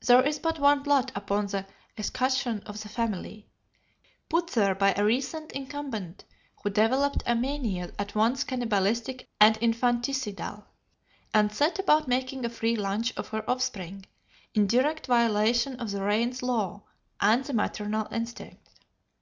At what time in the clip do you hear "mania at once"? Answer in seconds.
7.34-8.42